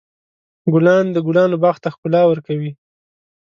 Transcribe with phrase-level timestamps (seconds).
[0.73, 2.71] ګلان د ګلانو باغ ته ښکلا ورکوي.